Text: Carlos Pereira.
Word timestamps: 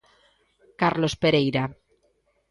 Carlos 0.81 1.13
Pereira. 1.23 1.63